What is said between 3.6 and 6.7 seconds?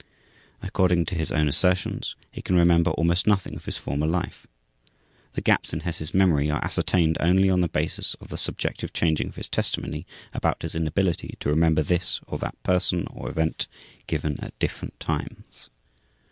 his former life. The gaps in Hess' memory are